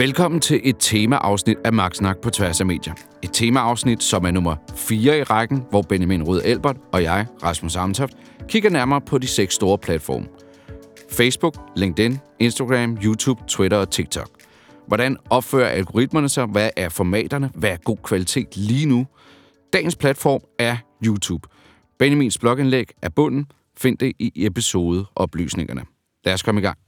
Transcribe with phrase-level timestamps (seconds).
[0.00, 2.94] Velkommen til et temaafsnit af Magtsnak på tværs af medier.
[3.22, 7.76] Et temaafsnit, som er nummer 4 i rækken, hvor Benjamin Rød Elbert og jeg, Rasmus
[7.76, 8.12] Amtoft,
[8.48, 10.26] kigger nærmere på de seks store platforme.
[11.10, 14.30] Facebook, LinkedIn, Instagram, YouTube, Twitter og TikTok.
[14.86, 16.46] Hvordan opfører algoritmerne sig?
[16.46, 17.50] Hvad er formaterne?
[17.54, 19.06] Hvad er god kvalitet lige nu?
[19.72, 20.76] Dagens platform er
[21.06, 21.48] YouTube.
[21.98, 23.46] Benjamins blogindlæg er bunden.
[23.78, 25.82] Find det i episodeoplysningerne.
[26.24, 26.78] Lad os komme i gang.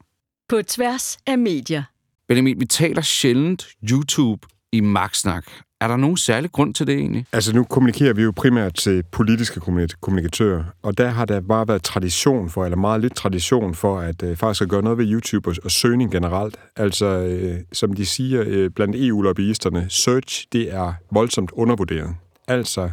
[0.49, 1.92] På tværs af medier.
[2.33, 5.45] Benjamin, vi taler sjældent YouTube i Magtsnak.
[5.81, 7.27] Er der nogen særlig grund til det egentlig?
[7.33, 9.61] Altså nu kommunikerer vi jo primært til politiske
[10.01, 14.23] kommunikatører, og der har der bare været tradition for, eller meget lidt tradition for, at
[14.23, 16.57] øh, faktisk at gøre noget ved YouTube og, og søgning generelt.
[16.77, 22.15] Altså, øh, som de siger øh, blandt EU-lobbyisterne, search, det er voldsomt undervurderet.
[22.49, 22.91] Altså,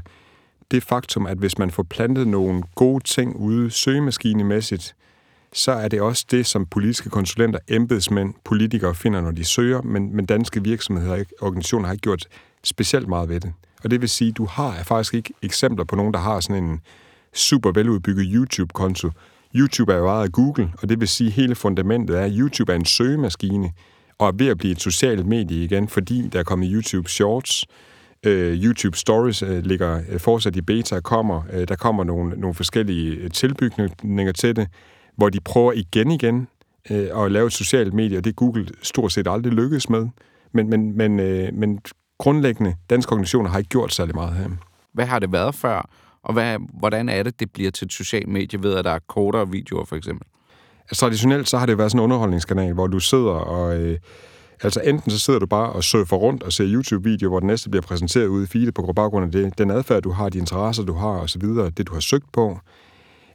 [0.72, 4.96] det faktum, at hvis man får plantet nogle gode ting ude søgemaskinemæssigt,
[5.54, 10.16] så er det også det, som politiske konsulenter, embedsmænd, politikere finder, når de søger, men,
[10.16, 12.28] men danske virksomheder og organisationer har ikke gjort
[12.64, 13.54] specielt meget ved det.
[13.84, 16.64] Og det vil sige, at du har faktisk ikke eksempler på nogen, der har sådan
[16.64, 16.82] en
[17.34, 19.10] super veludbygget YouTube-konto.
[19.56, 22.32] YouTube er jo ejet af Google, og det vil sige, at hele fundamentet er, at
[22.36, 23.72] YouTube er en søgemaskine,
[24.18, 27.66] og er ved at blive et socialt medie igen, fordi der er kommet YouTube Shorts,
[28.26, 33.30] øh, YouTube Stories øh, ligger øh, fortsat i beta, kommer, der kommer nogle, nogle forskellige
[33.30, 34.68] tilbygninger til det,
[35.20, 36.48] hvor de prøver igen igen
[36.90, 40.08] uh, at lave et socialt medie, og det Google stort set aldrig lykkes med.
[40.52, 41.80] Men, men, men, uh, men
[42.18, 44.50] grundlæggende, danske organisationer har ikke gjort særlig meget her.
[44.94, 45.90] Hvad har det været før,
[46.24, 49.00] og hvad, hvordan er det, det bliver til et socialt medie ved, at der er
[49.08, 50.28] kortere videoer for eksempel?
[50.94, 53.78] Traditionelt så har det været sådan en underholdningskanal, hvor du sidder og...
[53.78, 53.98] Øh,
[54.64, 57.70] altså enten så sidder du bare og surfer rundt og ser YouTube-video, hvor den næste
[57.70, 60.84] bliver præsenteret ude i feedet på baggrund af det, den adfærd, du har, de interesser,
[60.84, 61.42] du har osv.,
[61.78, 62.60] det du har søgt på.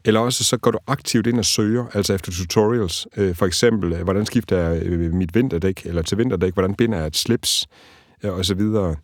[0.05, 3.06] Eller også så går du aktivt ind og søger, altså efter tutorials.
[3.16, 6.98] Øh, for eksempel, øh, hvordan skifter jeg øh, mit vinterdæk, eller til vinterdæk, hvordan binder
[6.98, 7.66] jeg et slips,
[8.22, 8.97] øh, og så videre.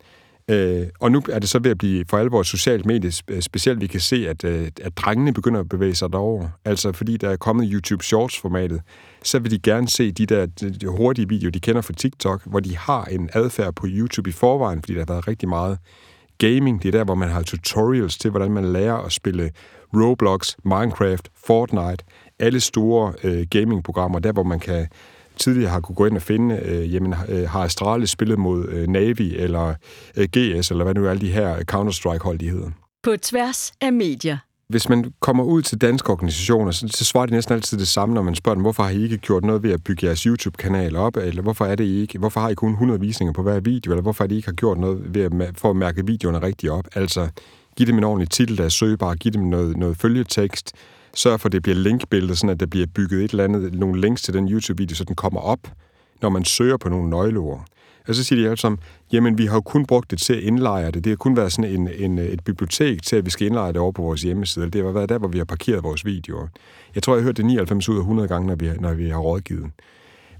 [0.47, 3.41] Øh, og nu er det så ved at blive for alvor et socialt medie, øh,
[3.41, 6.49] specielt vi kan se, at, øh, at drengene begynder at bevæge sig derover.
[6.65, 8.81] Altså fordi der er kommet YouTube Shorts-formatet,
[9.23, 10.45] så vil de gerne se de der
[10.81, 14.33] de hurtige videoer, de kender fra TikTok, hvor de har en adfærd på YouTube i
[14.33, 15.77] forvejen, fordi der har været rigtig meget
[16.41, 16.83] gaming.
[16.83, 19.51] Det er der, hvor man har tutorials til, hvordan man lærer at spille
[19.93, 22.03] Roblox, Minecraft, Fortnite,
[22.39, 24.87] alle store øh, gamingprogrammer, der hvor man kan
[25.37, 28.87] tidligere har kunne gå ind og finde, øh, jamen, øh, har Astralis spillet mod øh,
[28.87, 29.73] Navy eller
[30.17, 32.69] øh, GS, eller hvad nu alle de her øh, Counter-Strike-hold, de hedder.
[33.03, 34.37] På tværs af medier.
[34.71, 38.15] Hvis man kommer ud til danske organisationer, så, så svarer de næsten altid det samme,
[38.15, 40.95] når man spørger dem, hvorfor har I ikke gjort noget ved at bygge jeres YouTube-kanal
[40.95, 43.59] op, eller hvorfor er det I ikke, hvorfor har I kun 100 visninger på hver
[43.59, 46.41] video, eller hvorfor har I ikke har gjort noget ved at, for at mærke videoerne
[46.41, 46.87] rigtigt op.
[46.95, 47.29] Altså,
[47.77, 50.71] giv dem en ordentlig titel, der er søgbar, giv dem noget, noget følgetekst,
[51.13, 54.01] sørg for, at det bliver linkbilleder, sådan at der bliver bygget et eller andet, nogle
[54.01, 55.59] links til den YouTube-video, så den kommer op,
[56.21, 57.65] når man søger på nogle nøgleord.
[58.07, 58.77] Og så siger de alle
[59.11, 61.03] jamen vi har jo kun brugt det til at indlejre det.
[61.03, 63.81] Det har kun været sådan en, en, et bibliotek til, at vi skal indlejre det
[63.81, 64.69] over på vores hjemmeside.
[64.69, 66.47] Det har været der, hvor vi har parkeret vores videoer.
[66.95, 69.09] Jeg tror, jeg har hørt det 99 ud af 100 gange, når vi, når vi
[69.09, 69.71] har rådgivet.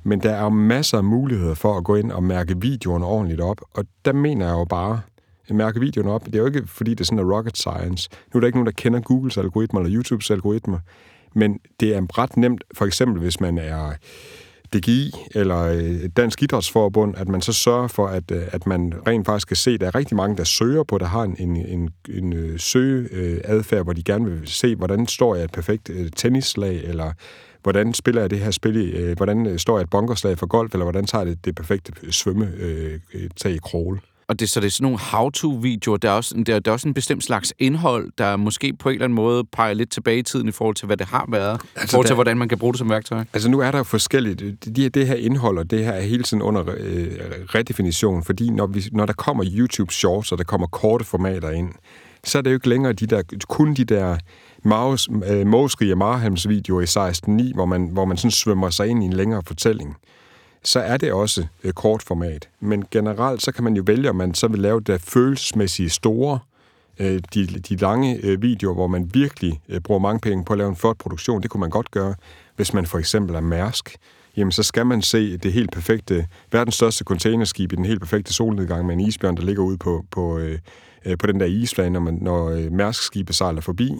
[0.03, 3.61] Men der er masser af muligheder for at gå ind og mærke videoerne ordentligt op,
[3.73, 5.01] og der mener jeg jo bare,
[5.49, 6.25] mærke videoen op.
[6.25, 8.09] Det er jo ikke, fordi det er sådan en rocket science.
[8.33, 10.79] Nu er der ikke nogen, der kender Googles algoritmer eller YouTubes algoritmer,
[11.33, 13.91] men det er ret nemt, for eksempel hvis man er
[14.73, 19.25] DGI eller øh, Dansk Idrætsforbund, at man så sørger for, at, øh, at man rent
[19.25, 21.55] faktisk kan se, at der er rigtig mange, der søger på, der har en, en,
[21.55, 26.81] en, en øh, søgeadfærd, hvor de gerne vil se, hvordan står jeg et perfekt tennislag,
[26.83, 27.11] eller
[27.63, 31.05] hvordan spiller jeg det her spil, hvordan står jeg et bunkerslag for golf, eller hvordan
[31.05, 34.01] tager jeg det, det perfekte svømmetag i crawl.
[34.31, 35.97] Og det, så det er sådan nogle how-to-videoer.
[35.97, 38.93] Der er, også, der, der er også en bestemt slags indhold, der måske på en
[38.93, 41.61] eller anden måde peger lidt tilbage i tiden i forhold til, hvad det har været.
[41.75, 43.23] Altså, I forhold til, der, hvordan man kan bruge det som værktøj.
[43.33, 44.39] Altså nu er der jo forskelligt.
[44.75, 47.07] Det, det her indhold, og det her er hele tiden under øh,
[47.55, 51.69] redefinition, fordi når, vi, når der kommer YouTube Shorts, og der kommer korte formater ind,
[52.23, 54.17] så er det jo ikke længere de der, kun de der
[55.45, 57.11] Moskri øh, og Marhams videoer i
[57.47, 59.97] 16.9, hvor man, hvor man sådan svømmer sig ind i en længere fortælling
[60.63, 62.49] så er det også øh, kort format.
[62.59, 66.40] Men generelt, så kan man jo vælge, om man så vil lave det følelsesmæssige store,
[66.99, 70.58] øh, de, de lange øh, videoer, hvor man virkelig øh, bruger mange penge på at
[70.58, 71.41] lave en flot produktion.
[71.41, 72.16] Det kunne man godt gøre,
[72.55, 73.97] hvis man for eksempel er mærsk.
[74.37, 78.34] Jamen, så skal man se det helt perfekte, verdens største containerskib i den helt perfekte
[78.34, 80.59] solnedgang med en isbjørn, der ligger ude på, på, øh,
[81.05, 83.91] øh på den der isflage, når, man, når øh, mærskskibet sejler forbi.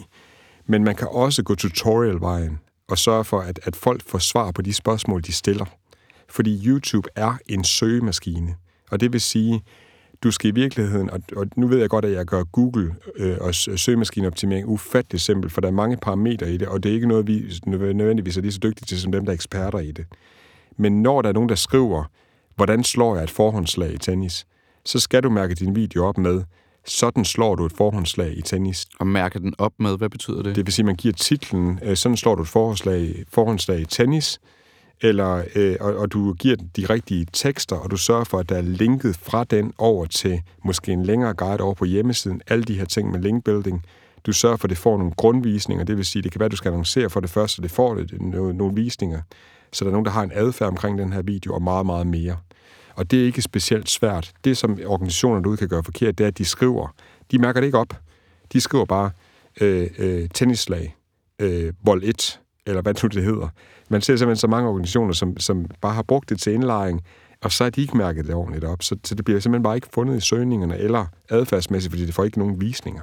[0.66, 4.62] Men man kan også gå tutorial-vejen og sørge for, at, at folk får svar på
[4.62, 5.66] de spørgsmål, de stiller.
[6.32, 8.56] Fordi YouTube er en søgemaskine.
[8.92, 9.64] Og det vil sige,
[10.24, 13.38] du skal i virkeligheden, og, og nu ved jeg godt, at jeg gør Google øh,
[13.42, 17.08] og søgemaskineoptimering ufattelig simpelt, for der er mange parametre i det, og det er ikke
[17.08, 20.06] noget, vi nødvendigvis er lige så dygtige til som dem, der er eksperter i det.
[20.78, 22.04] Men når der er nogen, der skriver,
[22.56, 24.46] hvordan slår jeg et forhåndslag i tennis,
[24.86, 26.44] så skal du mærke din video op med,
[26.86, 28.86] sådan slår du et forhåndslag i tennis.
[29.00, 30.56] Og mærke den op med, hvad betyder det?
[30.56, 33.86] Det vil sige, at man giver titlen, øh, sådan slår du et forhåndslag, forhåndslag i
[33.86, 34.40] tennis,
[35.02, 38.58] eller, øh, og, og du giver de rigtige tekster, og du sørger for, at der
[38.58, 42.42] er linket fra den over til måske en længere guide over på hjemmesiden.
[42.48, 43.86] Alle de her ting med linkbuilding.
[44.26, 46.52] Du sørger for, at det får nogle grundvisninger, det vil sige, det kan være, at
[46.52, 49.22] du skal annoncere for det første, så det får det, nogle, nogle visninger.
[49.74, 52.08] Så der er nogen, der har en adfærd omkring den her video, og meget, meget
[52.08, 52.38] mere.
[52.96, 54.32] Og det er ikke specielt svært.
[54.44, 56.96] Det, som organisationerne derude kan gøre forkert, det er, at de skriver.
[57.32, 57.94] De mærker det ikke op.
[58.54, 59.12] De skriver bare
[59.62, 60.96] øh, øh, tennislag,
[61.40, 62.40] øh, bold 1,
[62.72, 63.48] eller hvad nu det hedder.
[63.90, 67.02] Man ser simpelthen så mange organisationer, som, som bare har brugt det til indlejring,
[67.44, 68.84] og så er de ikke mærket det ordentligt op.
[68.84, 72.24] Så, så det bliver simpelthen bare ikke fundet i søgningerne eller adfærdsmæssigt, fordi det får
[72.24, 73.02] ikke nogen visninger.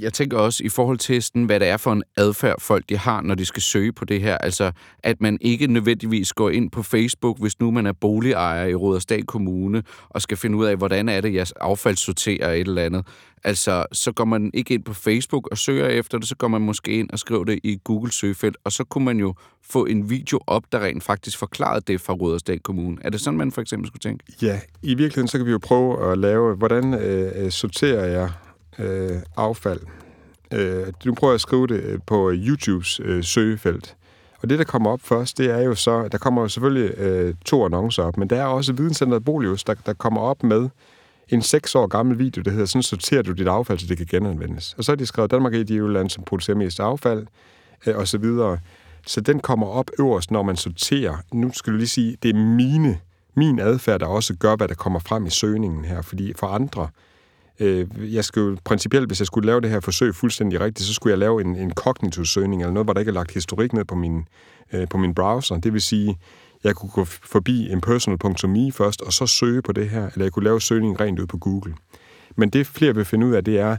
[0.00, 2.96] Jeg tænker også i forhold til, sådan, hvad det er for en adfærd, folk de
[2.96, 4.38] har, når de skal søge på det her.
[4.38, 4.72] Altså,
[5.02, 9.26] at man ikke nødvendigvis går ind på Facebook, hvis nu man er boligejer i Rådersdag
[9.26, 13.06] Kommune, og skal finde ud af, hvordan er det, jeg affaldssorterer et eller andet.
[13.44, 16.60] Altså, så går man ikke ind på Facebook og søger efter det, så går man
[16.60, 20.10] måske ind og skriver det i Google søgefelt, og så kunne man jo få en
[20.10, 22.98] video op, der rent faktisk forklarede det fra Rådersdag Kommune.
[23.00, 24.24] Er det sådan, man for eksempel skulle tænke?
[24.42, 28.30] Ja, i virkeligheden så kan vi jo prøve at lave, hvordan øh, sorterer jeg
[28.78, 29.80] øh, affald?
[30.52, 33.96] Øh, nu prøver jeg at skrive det øh, på YouTubes øh, søgefelt.
[34.42, 37.34] Og det, der kommer op først, det er jo så, der kommer jo selvfølgelig øh,
[37.44, 40.68] to annoncer op, men der er også Videnscenteret Bolius, der, der kommer op med
[41.28, 44.06] en seks år gammel video, der hedder, sådan sorterer du dit affald, så det kan
[44.10, 44.74] genanvendes.
[44.78, 47.26] Og så har de skrevet, Danmark er et EU-land, som producerer mest affald,
[47.86, 48.58] øh, og så videre.
[49.06, 51.16] Så den kommer op øverst, når man sorterer.
[51.32, 52.98] Nu skal du lige sige, det er mine,
[53.34, 56.02] min adfærd, der også gør, hvad der kommer frem i søgningen her.
[56.02, 56.88] Fordi for andre,
[57.60, 61.10] øh, jeg skulle principielt, hvis jeg skulle lave det her forsøg fuldstændig rigtigt, så skulle
[61.10, 63.84] jeg lave en, en kognitiv søgning, eller noget, hvor der ikke er lagt historik ned
[63.84, 64.24] på min,
[64.72, 65.56] øh, på min browser.
[65.56, 66.18] Det vil sige,
[66.64, 70.44] jeg kunne gå forbi impersonal.me først, og så søge på det her, eller jeg kunne
[70.44, 71.74] lave søgningen rent ud på Google.
[72.36, 73.76] Men det flere vil finde ud af, det er,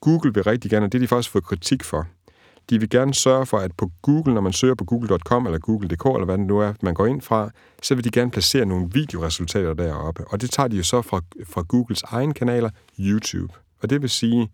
[0.00, 2.06] Google vil rigtig gerne, og det er de faktisk fået kritik for,
[2.70, 6.06] de vil gerne sørge for, at på Google, når man søger på google.com eller google.dk,
[6.06, 7.50] eller hvad det nu er, man går ind fra,
[7.82, 10.24] så vil de gerne placere nogle videoresultater deroppe.
[10.28, 13.54] Og det tager de jo så fra, fra Googles egen kanaler, YouTube.
[13.82, 14.50] Og det vil sige,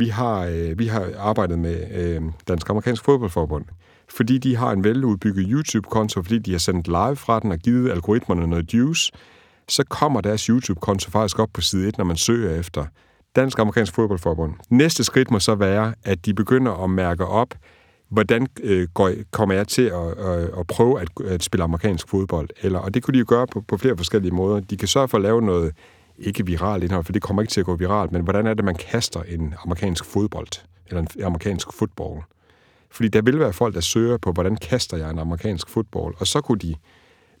[0.00, 3.64] vi har, øh, vi har arbejdet med øh, Dansk Amerikansk Fodboldforbund,
[4.08, 7.90] fordi de har en veludbygget YouTube-konto, fordi de har sendt live fra den og givet
[7.90, 9.12] algoritmerne noget juice,
[9.68, 12.84] så kommer deres YouTube-konto faktisk op på side 1, når man søger efter
[13.36, 14.52] Dansk Amerikansk Fodboldforbund.
[14.70, 17.54] Næste skridt må så være, at de begynder at mærke op,
[18.10, 22.48] hvordan øh, går, kommer jeg til at, øh, at prøve at, at spille amerikansk fodbold?
[22.62, 24.60] Eller, og det kunne de jo gøre på, på flere forskellige måder.
[24.60, 25.72] De kan sørge for at lave noget,
[26.20, 28.64] ikke viralt indhold, for det kommer ikke til at gå viralt, men hvordan er det,
[28.64, 32.22] man kaster en amerikansk fodbold, eller en amerikansk fodbold?
[32.90, 36.26] Fordi der vil være folk, der søger på, hvordan kaster jeg en amerikansk fodbold, og
[36.26, 36.74] så kunne de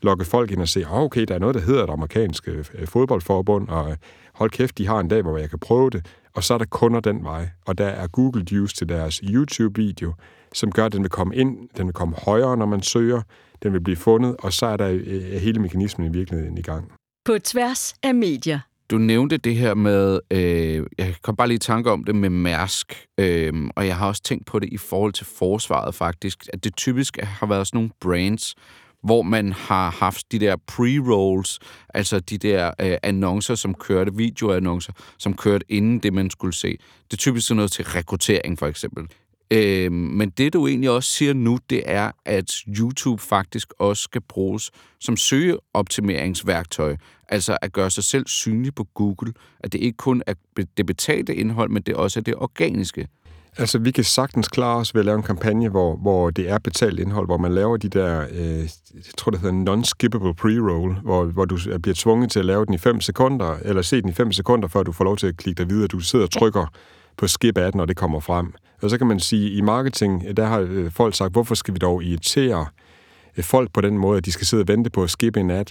[0.02, 2.64] lokke folk ind og se, oh, okay, der er noget, der hedder et amerikansk øh,
[2.84, 3.96] fodboldforbund, og øh,
[4.34, 6.64] hold kæft, de har en dag, hvor jeg kan prøve det, og så er der
[6.64, 7.48] kunder den vej.
[7.66, 10.12] Og der er Google News til deres YouTube-video,
[10.54, 13.22] som gør, at den vil komme ind, den vil komme højere, når man søger,
[13.62, 16.92] den vil blive fundet, og så er der øh, hele mekanismen i virkeligheden i gang.
[17.24, 18.60] På tværs af medier.
[18.90, 22.30] Du nævnte det her med, øh, jeg kom bare lige i tanke om det med
[22.30, 26.64] Mærsk, øh, og jeg har også tænkt på det i forhold til forsvaret faktisk, at
[26.64, 28.54] det typisk har været sådan nogle brands,
[29.02, 31.58] hvor man har haft de der pre-rolls,
[31.94, 36.78] altså de der øh, annoncer, som kørte, videoannoncer, som kørte inden det, man skulle se.
[37.04, 39.08] Det er typisk sådan noget til rekruttering, for eksempel.
[39.50, 44.20] Øh, men det, du egentlig også siger nu, det er, at YouTube faktisk også skal
[44.20, 46.96] bruges som søgeoptimeringsværktøj.
[47.28, 49.32] Altså at gøre sig selv synlig på Google.
[49.60, 50.34] At det ikke kun er
[50.76, 53.08] det betalte indhold, men det også er det organiske.
[53.58, 56.58] Altså, vi kan sagtens klare os ved at lave en kampagne, hvor, hvor det er
[56.58, 58.58] betalt indhold, hvor man laver de der, øh,
[58.94, 62.74] jeg tror, det hedder non-skippable pre-roll, hvor, hvor du bliver tvunget til at lave den
[62.74, 65.36] i 5 sekunder, eller se den i 5 sekunder, før du får lov til at
[65.36, 65.86] klikke dig videre.
[65.86, 66.66] Du sidder og trykker
[67.16, 68.52] på skip når det kommer frem.
[68.82, 71.54] Og så kan man sige, at i marketing, øh, der har øh, folk sagt, hvorfor
[71.54, 72.66] skal vi dog irritere
[73.36, 75.50] øh, folk på den måde, at de skal sidde og vente på at skippe en
[75.50, 75.64] ad,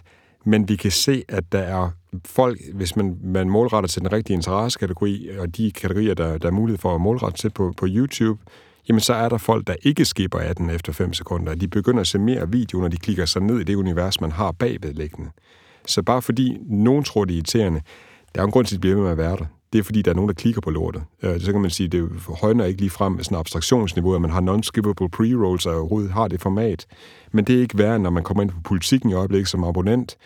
[0.45, 1.89] men vi kan se, at der er
[2.25, 6.51] folk, hvis man, man målretter til den rigtige interessekategori, og de kategorier, der, der er
[6.51, 8.41] mulighed for at målrette til på, på YouTube,
[8.89, 11.55] jamen så er der folk, der ikke skipper af den efter 5 sekunder.
[11.55, 14.31] De begynder at se mere video, når de klikker sig ned i det univers, man
[14.31, 15.29] har bagvedliggende.
[15.87, 17.81] Så bare fordi nogen tror, det er irriterende,
[18.35, 19.45] der er en grund til, at de bliver med at være der.
[19.73, 21.03] Det er fordi, der er nogen, der klikker på lortet.
[21.23, 22.09] Øh, så kan man sige, det
[22.41, 26.27] højner ikke lige frem med sådan abstraktionsniveau, at man har non-skippable pre-rolls og overhovedet har
[26.27, 26.85] det format.
[27.31, 30.17] Men det er ikke værre, når man kommer ind på politikken i øjeblikket som abonnent,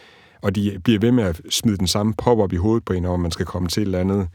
[0.41, 3.17] og de bliver ved med at smide den samme pop-up i hovedet på en, når
[3.17, 4.27] man skal komme til et eller andet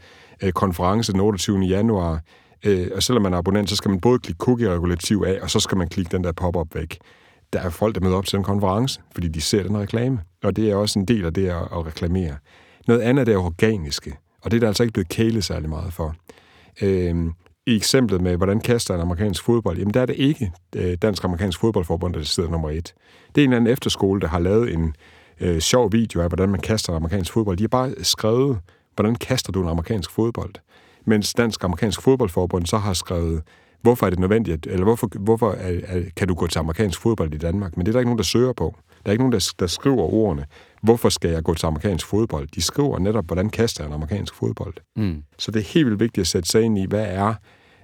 [0.43, 1.59] øh, konference den 28.
[1.59, 2.21] januar.
[2.65, 5.59] Øh, og selvom man er abonnent, så skal man både klikke cookie-regulativ af, og så
[5.59, 6.97] skal man klikke den der pop-up væk.
[7.53, 10.19] der er folk, der møder op til en konference, fordi de ser den reklame.
[10.43, 12.35] Og det er også en del af det at, at reklamere.
[12.87, 15.93] Noget andet er det organiske, og det er der altså ikke blevet kælet særlig meget
[15.93, 16.15] for.
[16.81, 17.33] Øhm,
[17.67, 21.59] I eksemplet med, hvordan kaster en amerikansk fodbold, jamen der er det ikke øh, Dansk-Amerikansk
[21.59, 22.93] Fodboldforbund, der sidder nummer et.
[23.35, 24.95] Det er en eller anden efterskole, der har lavet en
[25.39, 27.57] øh, sjov video af, hvordan man kaster amerikansk fodbold.
[27.57, 28.59] De har bare skrevet,
[28.95, 30.53] hvordan kaster du en amerikansk fodbold?
[31.05, 33.41] Mens Dansk-Amerikansk Fodboldforbund så har skrevet,
[33.81, 37.33] hvorfor er det nødvendigt, eller hvorfor, hvorfor er, er, kan du gå til amerikansk fodbold
[37.33, 37.77] i Danmark?
[37.77, 38.75] Men det er der ikke nogen, der søger på.
[39.03, 40.45] Der er ikke nogen, der, der skriver ordene,
[40.81, 42.47] hvorfor skal jeg gå til amerikansk fodbold?
[42.55, 44.73] De skriver netop, hvordan kaster jeg en amerikansk fodbold.
[44.95, 45.23] Mm.
[45.37, 47.33] Så det er helt vildt vigtigt at sætte sig ind i, hvad er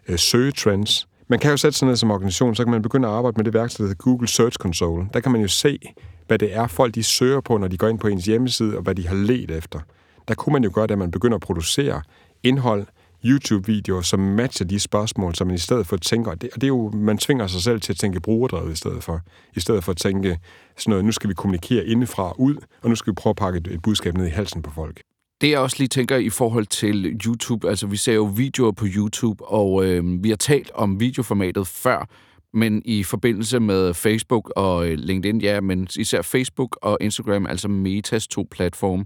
[0.08, 1.08] øh, søgetrends?
[1.28, 3.46] Man kan jo sætte sig ned som organisation, så kan man begynde at arbejde med
[3.46, 5.08] det værktøj, der hedder Google Search Console.
[5.14, 5.80] Der kan man jo se,
[6.28, 8.84] hvad det er, folk de søger på, når de går ind på ens hjemmeside, og
[8.84, 9.80] hvad de har let efter.
[10.28, 12.02] Der kunne man jo gøre det, at man begynder at producere
[12.44, 12.86] indhold,
[13.26, 16.64] YouTube-videoer, som matcher de spørgsmål, som man i stedet for tænker, og det, og det
[16.64, 19.22] er jo, man tvinger sig selv til at tænke brugerdrevet i stedet for,
[19.56, 20.40] i stedet for at tænke
[20.78, 23.58] sådan noget, nu skal vi kommunikere indefra ud, og nu skal vi prøve at pakke
[23.58, 25.02] et, et budskab ned i halsen på folk.
[25.42, 28.86] Det jeg også lige tænker i forhold til YouTube, altså vi ser jo videoer på
[28.96, 32.10] YouTube, og øh, vi har talt om videoformatet før,
[32.54, 37.68] men i forbindelse med Facebook og øh, LinkedIn, ja, men især Facebook og Instagram, altså
[37.68, 39.06] Metas to platforme,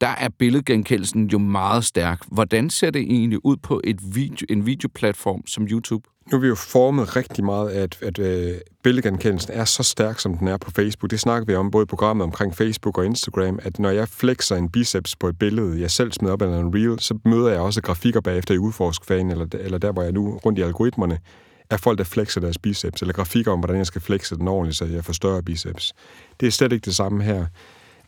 [0.00, 2.22] der er billedgenkendelsen jo meget stærk.
[2.28, 6.08] Hvordan ser det egentlig ud på et video, en videoplatform som YouTube?
[6.32, 10.18] Nu er vi jo formet rigtig meget af, at, at øh, billedgenkendelsen er så stærk,
[10.18, 11.10] som den er på Facebook.
[11.10, 14.56] Det snakker vi om både i programmet omkring Facebook og Instagram, at når jeg flexer
[14.56, 17.60] en biceps på et billede, jeg selv smider op eller en reel, så møder jeg
[17.60, 21.18] også grafikker bagefter i udforskfagen, eller, eller der, hvor jeg nu rundt i algoritmerne,
[21.70, 24.76] er folk, der flexer deres biceps, eller grafikker om, hvordan jeg skal flexe den ordentligt,
[24.76, 25.92] så jeg får større biceps.
[26.40, 27.46] Det er slet ikke det samme her.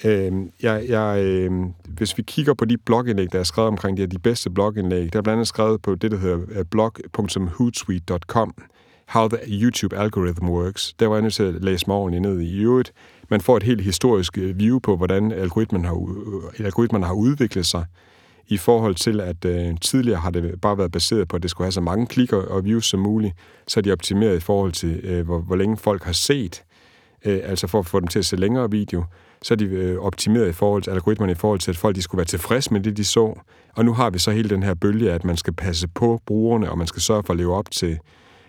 [0.05, 1.53] Øh, jeg, jeg, øh,
[1.89, 5.19] hvis vi kigger på de blogindlæg, der er skrevet omkring de, de bedste blogindlæg, der
[5.19, 8.55] er blandt andet skrevet på det, der hedder øh, blog.hootsuite.com,
[9.07, 10.95] How the YouTube Algorithm Works.
[10.99, 12.93] Der var jeg nødt til at læse mig ordentligt ned i øvrigt.
[13.29, 17.67] Man får et helt historisk øh, view på, hvordan algoritmen har, øh, algoritmen har udviklet
[17.67, 17.85] sig
[18.49, 21.67] i forhold til, at øh, tidligere har det bare været baseret på, at det skulle
[21.67, 23.35] have så mange klikker og views som muligt,
[23.69, 26.63] så er de optimeret i forhold til, øh, hvor, hvor længe folk har set,
[27.25, 29.05] øh, altså for at få dem til at se længere video
[29.43, 32.03] så er de øh, optimeret i forhold til algoritmerne i forhold til, at folk de
[32.03, 33.41] skulle være tilfredse med det, de så.
[33.77, 36.71] Og nu har vi så hele den her bølge, at man skal passe på brugerne,
[36.71, 37.99] og man skal sørge for at leve op til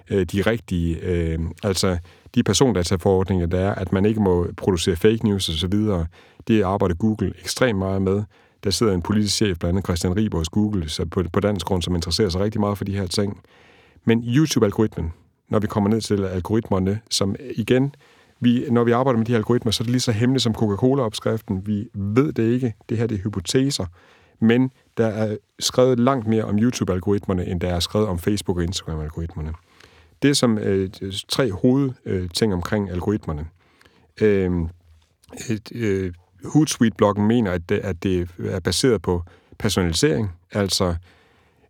[0.10, 1.98] øh, de rigtige, øh, altså
[2.36, 5.74] de persondataforordninger, der er, at man ikke må producere fake news osv.
[6.48, 8.24] Det arbejder Google ekstremt meget med.
[8.64, 11.66] Der sidder en politisk chef, blandt andet Christian Riber hos Google, så på, på dansk
[11.66, 13.42] grund, som interesserer sig rigtig meget for de her ting.
[14.06, 15.14] Men YouTube-algoritmen,
[15.50, 17.96] når vi kommer ned til algoritmerne, som igen
[18.42, 20.56] vi, når vi arbejder med de her algoritmer, så er det lige så hemmeligt som
[20.56, 21.68] Coca-Cola-opskriften.
[21.68, 22.74] Vi ved det ikke.
[22.90, 23.86] Det her det er hypoteser.
[24.40, 28.64] Men der er skrevet langt mere om YouTube-algoritmerne, end der er skrevet om Facebook- og
[28.64, 29.54] Instagram-algoritmerne.
[30.22, 30.90] Det er som øh,
[31.30, 33.46] tre hovedting øh, omkring algoritmerne.
[34.22, 34.52] Øh,
[35.76, 36.14] øh,
[36.46, 39.24] Hootsuite-bloggen mener, at det, at det er baseret på
[39.60, 40.96] personalisering, altså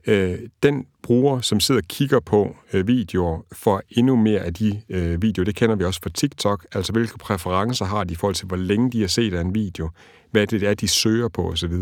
[0.08, 4.82] øh, den bruger, som sidder og kigger på øh, videoer, får endnu mere af de
[4.90, 5.46] øh, videoer.
[5.46, 6.66] Det kender vi også fra TikTok.
[6.72, 9.56] Altså, hvilke præferencer har de i forhold til, hvor længe de har set af en
[9.56, 9.90] video,
[10.32, 11.74] hvad det er, de søger på osv.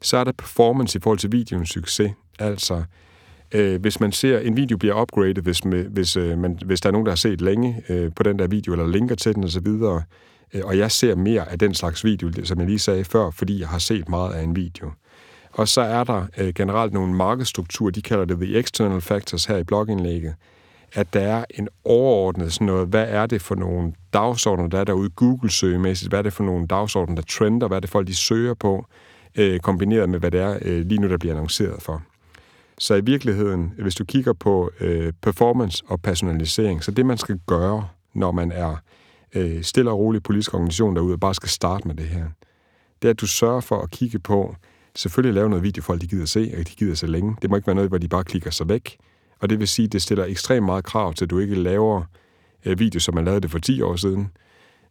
[0.00, 2.12] Så er der performance i forhold til videoens succes.
[2.38, 2.82] Altså,
[3.52, 6.88] øh, hvis man ser en video bliver upgradet, hvis, med, hvis, øh, man, hvis der
[6.88, 9.44] er nogen, der har set længe øh, på den der video, eller linker til den
[9.44, 13.30] osv., øh, og jeg ser mere af den slags video, som jeg lige sagde før,
[13.30, 14.90] fordi jeg har set meget af en video,
[15.52, 19.56] og så er der øh, generelt nogle markedsstrukturer, de kalder det the external factors her
[19.56, 20.34] i blogindlægget,
[20.92, 24.84] at der er en overordnet sådan noget, hvad er det for nogle dagsordner, der er
[24.84, 28.14] derude Google-søgemæssigt, hvad er det for nogle dagsordner, der trender, hvad er det folk, de
[28.14, 28.86] søger på,
[29.36, 32.02] øh, kombineret med, hvad det er øh, lige nu, der bliver annonceret for.
[32.78, 37.40] Så i virkeligheden, hvis du kigger på øh, performance og personalisering, så det man skal
[37.46, 38.76] gøre, når man er
[39.34, 42.24] øh, stille og rolig politisk organisation derude, og bare skal starte med det her,
[43.02, 44.56] det er, at du sørger for at kigge på,
[44.96, 47.36] selvfølgelig lave noget video, folk de gider se, og de gider se længe.
[47.42, 48.96] Det må ikke være noget, hvor de bare klikker sig væk.
[49.40, 52.02] Og det vil sige, det stiller ekstremt meget krav til, at du ikke laver
[52.64, 54.28] øh, video, som man lavede det for 10 år siden.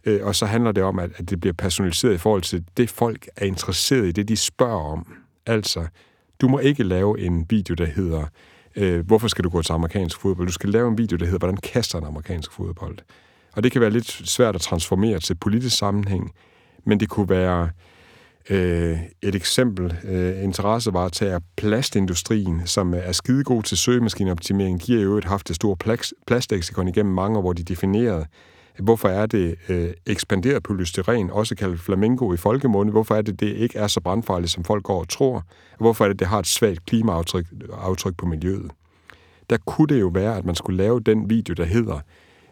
[0.06, 2.90] Øh, og så handler det om, at, at det bliver personaliseret i forhold til det,
[2.90, 5.14] folk er interesseret i, det de spørger om.
[5.46, 5.88] Altså,
[6.42, 8.26] du må ikke lave en video, der hedder,
[8.76, 10.48] øh, hvorfor skal du gå til amerikansk fodbold?
[10.48, 12.98] Du skal lave en video, der hedder, hvordan kaster en amerikansk fodbold?
[13.54, 16.32] Og det kan være lidt svært at transformere til politisk sammenhæng,
[16.86, 17.70] men det kunne være
[18.50, 25.50] Øh, et eksempel, øh, interessevaretager plastindustrien, som er skidegod til søgemaskineoptimering, de har jo haft
[25.50, 25.84] et stort
[26.28, 28.26] plastleksikon igennem mange år, hvor de definerede,
[28.80, 33.56] hvorfor er det øh, ekspanderet polystyren, også kaldet flamingo i folkemunde, hvorfor er det, det
[33.56, 35.36] ikke er så brandfarligt, som folk går og tror,
[35.72, 38.72] og hvorfor er det, det har et svagt klimaaftryk aftryk på miljøet.
[39.50, 42.00] Der kunne det jo være, at man skulle lave den video, der hedder,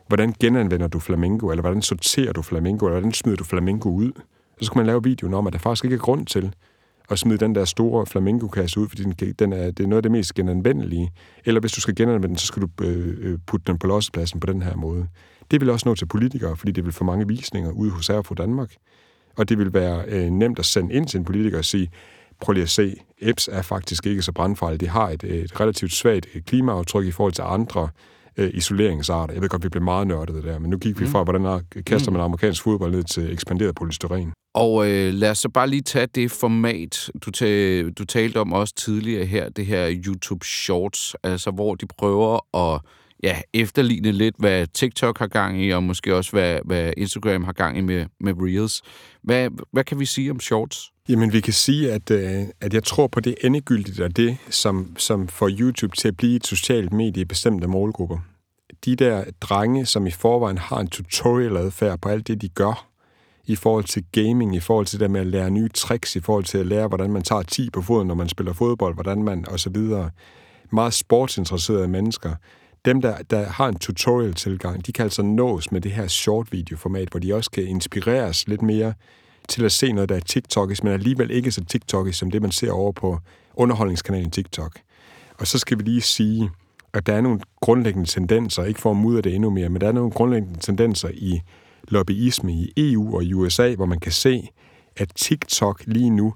[0.07, 4.11] hvordan genanvender du flamingo, eller hvordan sorterer du flamingo, eller hvordan smider du flamingo ud.
[4.59, 6.53] Så skulle man lave videoen om, at der faktisk ikke er grund til
[7.09, 10.03] at smide den der store flamingokasse ud, fordi den, den er, det er noget af
[10.03, 11.11] det mest genanvendelige.
[11.45, 14.39] Eller hvis du skal genanvende den, så skal du øh, øh, putte den på lossepladsen
[14.39, 15.07] på den her måde.
[15.51, 18.35] Det vil også nå til politikere, fordi det vil få mange visninger ude hos Erfro
[18.35, 18.75] Danmark.
[19.37, 21.91] Og det vil være øh, nemt at sende ind til en politiker og sige,
[22.41, 24.79] prøv lige at se, EPS er faktisk ikke så brandfarlig.
[24.79, 27.89] Det har et, et relativt svagt øh, klimaaftryk i forhold til andre
[28.39, 29.33] øh, isoleringsarter.
[29.33, 31.11] Jeg ved godt, vi blev meget nørdede der, men nu gik vi mm.
[31.11, 34.33] fra, hvordan kaster man amerikansk fodbold ned til ekspanderet polystyren.
[34.53, 38.53] Og øh, lad os så bare lige tage det format, du, tag, du talte om
[38.53, 42.81] også tidligere her, det her YouTube Shorts, altså hvor de prøver at
[43.23, 47.53] ja, efterligne lidt, hvad TikTok har gang i, og måske også, hvad, hvad Instagram har
[47.53, 48.81] gang i med, med Reels.
[49.23, 50.91] Hvad, hvad kan vi sige om Shorts?
[51.09, 54.95] Jamen, vi kan sige, at, øh, at jeg tror på det endegyldigt, og det, som,
[54.97, 58.17] som får YouTube til at blive et socialt medie i bestemte målgrupper.
[58.85, 62.87] De der drenge, som i forvejen har en tutorial-adfærd på alt det, de gør,
[63.45, 66.43] i forhold til gaming, i forhold til det med at lære nye tricks, i forhold
[66.43, 69.45] til at lære, hvordan man tager 10 på foden, når man spiller fodbold, hvordan man,
[69.47, 70.09] og så videre.
[70.71, 72.35] Meget sportsinteresserede mennesker.
[72.85, 77.19] Dem, der, der har en tutorial-tilgang, de kan altså nås med det her short-video-format, hvor
[77.19, 78.93] de også kan inspireres lidt mere
[79.49, 82.51] til at se noget, der er TikTokisk, men alligevel ikke så TikTokisk som det, man
[82.51, 83.19] ser over på
[83.53, 84.79] underholdningskanalen TikTok.
[85.37, 86.49] Og så skal vi lige sige,
[86.93, 89.87] at der er nogle grundlæggende tendenser, ikke for at mudre det endnu mere, men der
[89.87, 91.41] er nogle grundlæggende tendenser i
[91.87, 94.49] lobbyisme i EU og i USA, hvor man kan se,
[94.95, 96.33] at TikTok lige nu,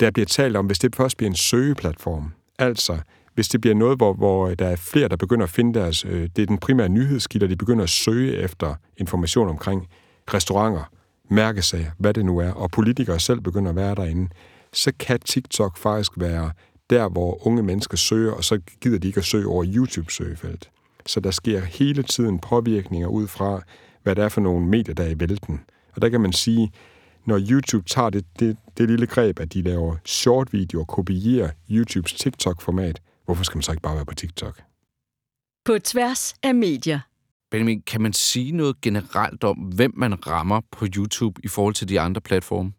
[0.00, 2.98] der bliver talt om, hvis det først bliver en søgeplatform, altså
[3.34, 6.04] hvis det bliver noget, hvor, hvor øh, der er flere, der begynder at finde deres...
[6.04, 9.88] Øh, det er den primære nyhedskilde, de begynder at søge efter information omkring
[10.34, 10.90] restauranter,
[11.34, 14.30] mærkesager, hvad det nu er, og politikere selv begynder at være derinde,
[14.72, 16.52] så kan TikTok faktisk være
[16.90, 20.70] der, hvor unge mennesker søger, og så gider de ikke at søge over YouTube-søgefelt.
[21.06, 23.62] Så der sker hele tiden påvirkninger ud fra,
[24.02, 25.60] hvad det er for nogle medier, der er i vælten.
[25.96, 26.72] Og der kan man sige,
[27.26, 31.50] når YouTube tager det, det, det lille greb, at de laver short videoer, og kopierer
[31.70, 34.60] YouTubes TikTok-format, hvorfor skal man så ikke bare være på TikTok?
[35.64, 37.00] På tværs af medier.
[37.54, 41.88] Benjamin, kan man sige noget generelt om, hvem man rammer på YouTube i forhold til
[41.88, 42.72] de andre platforme?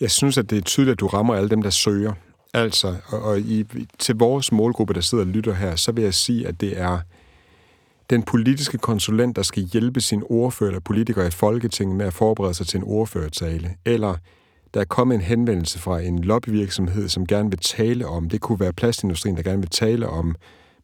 [0.00, 2.12] Jeg synes, at det er tydeligt, at du rammer alle dem, der søger.
[2.54, 3.64] Altså, og, og i,
[3.98, 6.98] til vores målgruppe, der sidder og lytter her, så vil jeg sige, at det er
[8.10, 12.54] den politiske konsulent, der skal hjælpe sin ordfører eller politiker i Folketinget med at forberede
[12.54, 14.16] sig til en ordførertale, eller
[14.74, 18.60] der er kommet en henvendelse fra en lobbyvirksomhed, som gerne vil tale om, det kunne
[18.60, 20.34] være plastindustrien, der gerne vil tale om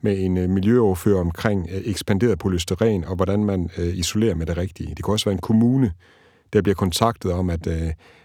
[0.00, 4.56] med en øh, miljøoverfører omkring øh, ekspanderet polystyren og hvordan man øh, isolerer med det
[4.56, 4.94] rigtige.
[4.94, 5.92] Det kan også være en kommune,
[6.52, 7.68] der bliver kontaktet om, at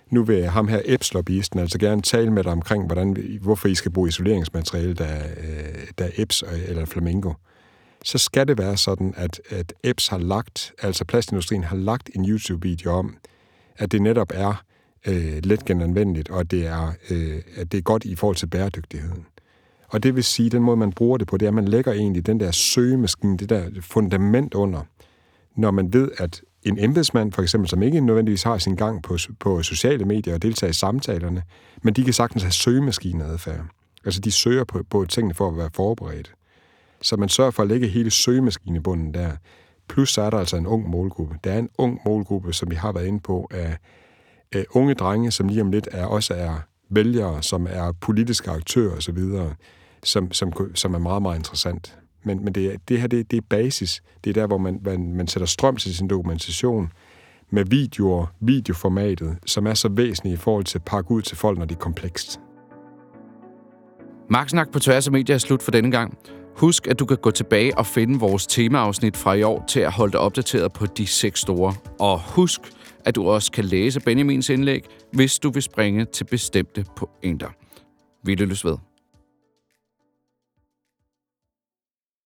[0.10, 3.92] nu vil ham her EPS-lobbyisten altså gerne tale med dig omkring, hvordan, hvorfor I skal
[3.92, 5.20] bruge isoleringsmateriale, der,
[5.98, 7.34] der er EPS eller flamingo.
[8.04, 12.30] Så skal det være sådan, at, at EPS har lagt, altså plastindustrien har lagt en
[12.30, 13.18] YouTube-video om,
[13.78, 14.64] at det netop er
[15.08, 18.48] øh, let genanvendeligt, og at det, er, øh, at det er godt i forhold til
[18.48, 19.26] bæredygtigheden.
[19.92, 21.68] Og det vil sige, at den måde, man bruger det på, det er, at man
[21.68, 24.82] lægger egentlig den der søgemaskine, det der fundament under,
[25.56, 29.18] når man ved, at en embedsmand, for eksempel, som ikke nødvendigvis har sin gang på,
[29.40, 31.44] på sociale medier og deltager i samtalerne,
[31.84, 33.66] men de kan sagtens have søgemaskineadfærd.
[34.06, 36.34] Altså, de søger på, på tingene for at være forberedt.
[37.02, 39.32] Så man sørger for at lægge hele søgemaskinebunden der.
[39.90, 41.36] Plus så er der altså en ung målgruppe.
[41.44, 43.78] Der er en ung målgruppe, som vi har været inde på, af,
[44.52, 46.56] af unge drenge, som lige om lidt er, også er
[46.90, 49.20] vælgere, som er politiske aktører osv.,
[50.04, 51.98] som, som, som er meget, meget interessant.
[52.24, 54.04] Men, men det, det her, det, det er basis.
[54.24, 56.92] Det er der, hvor man, man, man sætter strøm til sin dokumentation
[57.50, 61.58] med videoer, videoformatet, som er så væsentligt i forhold til at pakke ud til folk,
[61.58, 62.40] når det er komplekst.
[64.30, 66.18] Magtsnak på tværs af medier er slut for denne gang.
[66.56, 69.92] Husk, at du kan gå tilbage og finde vores temaafsnit fra i år til at
[69.92, 71.74] holde dig opdateret på de seks store.
[72.00, 72.62] Og husk,
[73.06, 77.50] at du også kan læse Benjamins indlæg, hvis du vil springe til bestemte pointer.
[78.24, 78.78] Vi lyttes ved.